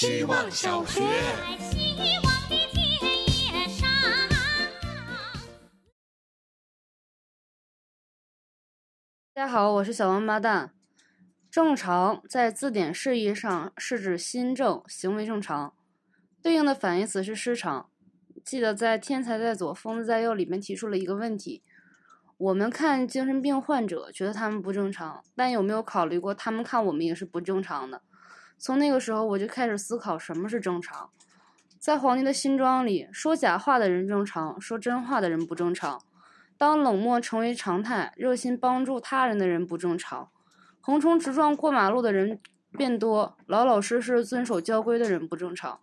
[0.00, 1.00] 希望小学。
[9.34, 10.72] 大家好，我是小王八蛋。
[11.50, 15.74] 正常在字典释义上是指心正、行为正常，
[16.40, 17.90] 对应的反义词是失常。
[18.44, 21.64] 记得在《天才在左，疯子在右》里面提出了一个问题：
[22.36, 28.02] 我们看精神病患者，觉得他们不正常，但有没有考虑过他们看我们也是不正常的？
[28.58, 31.10] 从那个时候，我就开始思考什么是正常。
[31.78, 36.02] 在皇帝的新装里，说假话的人正常，说真话的人不正常。
[36.56, 40.28] 当冷漠成为常态，热心帮助他人的人不正常。
[40.80, 42.40] 横冲直撞过马路的人
[42.72, 45.78] 变多，老老实实遵守交规的人不正常。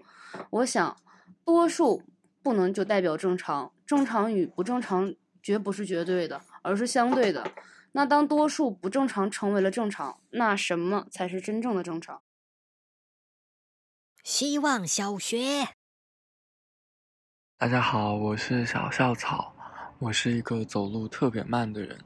[0.50, 0.98] 我想，
[1.46, 2.04] 多数
[2.44, 7.50] 不能就代表正常，正常与不正常绝不是绝对的，而是相对的。
[7.94, 12.22] 那当多数不正常成为了正常，那什么才是真正的正常？
[14.26, 15.68] 希望小学，
[17.60, 19.54] 大家好，我是小校草，
[20.00, 22.00] 我是一个走路特别慢的人。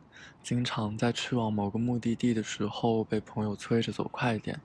[0.44, 4.60] 经常在去往某个目的地的时候被朋友催着走快点。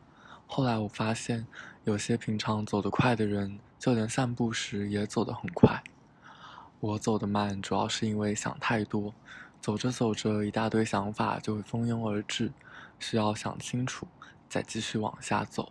[0.48, 1.46] 后来我发现，
[1.84, 5.80] 有些平常走得快的人，就连散步时也走得很快。
[6.80, 9.14] 我走得慢，主要是因为想太多，
[9.60, 12.52] 走着走着，一大堆想法就会蜂拥而至，
[12.98, 14.08] 需要想清楚，
[14.48, 15.70] 再继续往下走。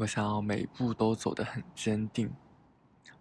[0.00, 2.32] 我想要每一步都走得很坚定。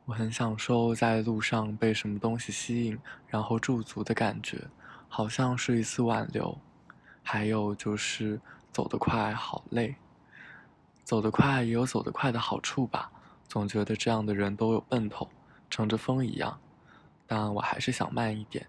[0.06, 4.66] 我很享受在路上被什么东西吸引，然后驻足的感觉。
[5.10, 6.58] 好像是一次挽留，
[7.22, 8.40] 还有就是
[8.72, 9.96] 走得快好累。
[11.04, 13.12] 走得快也有走得快的好处吧，
[13.46, 15.28] 总觉得这样的人都有奔头，
[15.70, 16.58] 乘着风一样。
[17.28, 18.66] 但我还是想慢一点。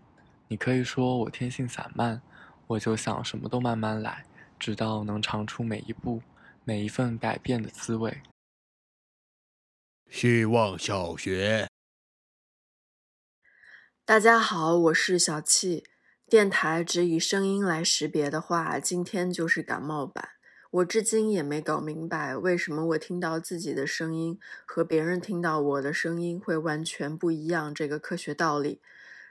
[0.48, 2.20] 你可以说我天性散漫，
[2.66, 4.24] 我就想什么都慢慢来，
[4.58, 6.20] 直到能尝出每一步、
[6.70, 8.22] 每一份改变的滋味。
[10.08, 11.68] 希望小学，
[14.04, 15.82] 大家好，我是小气。
[16.28, 20.28] 电台只以声音来识别的话，今天就是感冒版。
[20.70, 27.74] 我至今也没搞明白，为什么我听到自己的声音和别人听到我的声音会完全不一样。
[27.74, 28.80] 这个科学道理，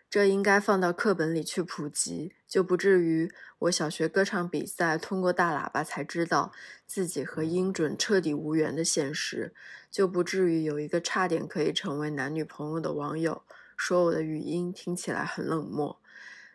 [0.09, 6.51] 这应该放到课本里去普及，就不至于我小学歌唱比赛通过大喇叭才知道
[6.87, 9.53] 自己和音准彻底无缘的现实，
[9.91, 13.43] 就不至于有一个差点可以成为男女朋友的网友
[13.77, 15.99] 说我的语音听起来很冷漠。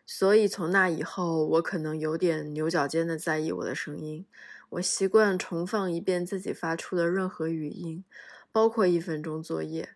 [0.04, 4.26] 所以从那以后，我可能有点牛角尖的在意我的声音。
[4.70, 8.04] 我习惯重放一遍自己发出的任何语音，
[8.50, 9.91] 包括一分钟作业。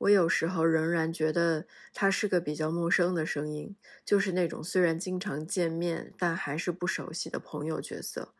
[0.00, 8.34] 我有时候仍然觉得他是个比较陌生的声音，就是那种虽然经常见面，但还是不熟悉的朋友角色。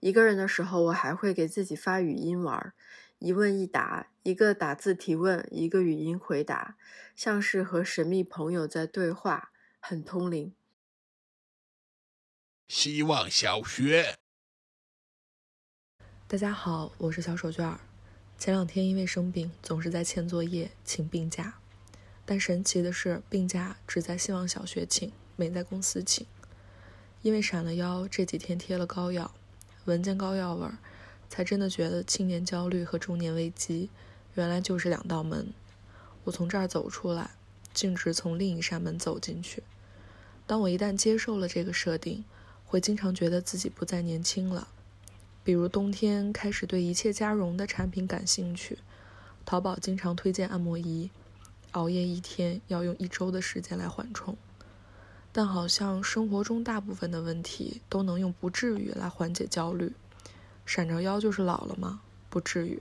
[0.00, 2.72] 一个人的时候，我还会给自己发语音玩，
[3.18, 6.76] 一问一答，一个打字提问，一个语音回答，
[7.16, 9.50] 像是和神秘朋友在对话。
[9.84, 10.54] 很通灵。
[12.68, 14.16] 希望小学，
[16.28, 17.80] 大家好，我是小手绢儿。
[18.42, 21.60] 前两天因为生病，总是在欠作业，请病假。
[22.24, 26.26] 但神奇的是，病假只在希望小学请，没在公司请。
[27.20, 29.32] 因为闪了腰，这几天贴了膏药，
[29.84, 30.78] 闻见膏药味儿，
[31.28, 33.90] 才真的觉得青年焦虑和中年危机，
[34.34, 35.52] 原来就是两道门。
[36.24, 37.30] 我从这儿走出来。
[37.72, 39.62] 径直从另一扇门走进去。
[40.48, 42.24] 当我一旦接受了这个设定，
[42.64, 44.66] 会经常觉得自己不再年轻了。
[45.44, 48.78] 比如冬天开始对一切加绒的产品感兴趣，
[49.44, 51.10] 淘宝经常推荐按摩仪，
[51.72, 54.36] 熬夜一天要用一周的时间来缓冲。
[55.32, 59.92] 但好像生活中大部分的问题都能用“不至于”来缓解焦虑。
[60.64, 62.00] 闪着腰就是老了吗？
[62.28, 62.80] 不至于。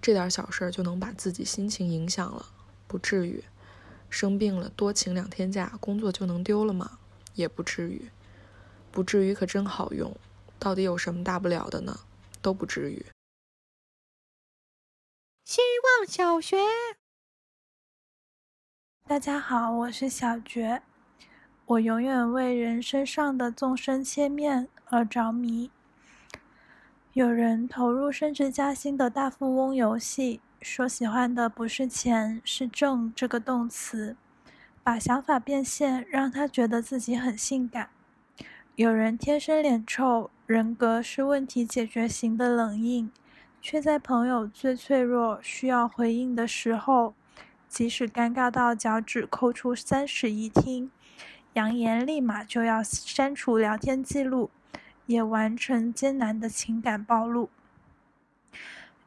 [0.00, 2.46] 这点小事儿就能把自己心情影响了？
[2.88, 3.44] 不至于。
[4.10, 6.98] 生病了，多请两天假，工作就能丢了吗？
[7.34, 8.08] 也不至于，
[8.90, 10.16] 不至于可真好用。
[10.64, 11.94] 到底有什么大不了的呢？
[12.40, 13.04] 都不至于。
[15.44, 15.60] 希
[15.98, 16.56] 望小学，
[19.06, 20.80] 大家好，我是小觉。
[21.66, 25.70] 我永远为人身上的纵深切面而着迷。
[27.12, 30.40] 有人投入升职加薪的大富翁游戏。
[30.62, 34.16] 说喜欢的不是钱，是“正”这个动词，
[34.82, 37.90] 把想法变现，让他觉得自己很性感。
[38.76, 43.08] 有人天生脸臭，人格是问题解决型的冷硬，
[43.62, 47.14] 却在朋友最脆弱、需要回应的时候，
[47.68, 50.90] 即使尴尬到脚趾抠出三室一厅，
[51.52, 54.50] 扬言立马就要删除聊天记录，
[55.06, 57.50] 也完成艰难的情感暴露。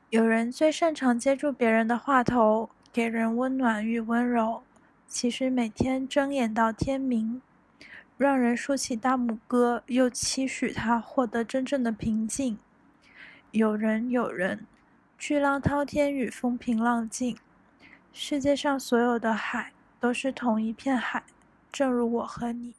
[0.09, 4.63] 有人最擅长接住别人的话头，给人温暖与温柔，
[5.05, 7.41] 其实每天睁眼到天明，
[8.17, 12.57] 让人竖起大拇哥，又期许他获得真正的平静。
[13.51, 14.65] 有人，有人，
[15.17, 17.37] 巨浪滔天与风平浪静，
[18.11, 21.23] 世界上所有的海都是同一片海，
[21.71, 22.73] 正如我和你。